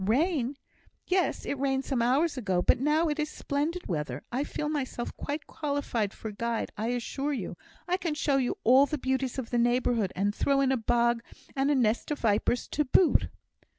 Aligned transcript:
Rain? 0.03 0.55
yes, 1.05 1.45
it 1.45 1.59
rained 1.59 1.85
some 1.85 2.01
hours 2.01 2.35
ago, 2.35 2.63
but 2.63 2.79
now 2.79 3.07
it 3.07 3.19
is 3.19 3.29
splendid 3.29 3.85
weather. 3.85 4.23
I 4.31 4.43
feel 4.43 4.67
myself 4.67 5.15
quite 5.15 5.45
qualified 5.45 6.11
for 6.11 6.31
guide, 6.31 6.71
I 6.75 6.87
assure 6.87 7.33
you. 7.33 7.55
I 7.87 7.97
can 7.97 8.15
show 8.15 8.37
you 8.37 8.57
all 8.63 8.87
the 8.87 8.97
beauties 8.97 9.37
of 9.37 9.51
the 9.51 9.59
neighbourhood, 9.59 10.11
and 10.15 10.33
throw 10.33 10.59
in 10.59 10.71
a 10.71 10.75
bog 10.77 11.21
and 11.55 11.69
a 11.69 11.75
nest 11.75 12.09
of 12.09 12.17
vipers 12.17 12.67
to 12.69 12.83
boot." 12.85 13.27